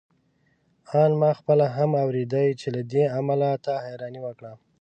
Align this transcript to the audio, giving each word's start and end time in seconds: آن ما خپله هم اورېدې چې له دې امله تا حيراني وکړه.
آن 1.03 1.11
ما 1.21 1.31
خپله 1.39 1.65
هم 1.75 1.91
اورېدې 2.03 2.45
چې 2.59 2.67
له 2.75 2.81
دې 2.91 3.03
امله 3.19 3.49
تا 3.65 3.73
حيراني 3.85 4.21
وکړه. 4.23 4.51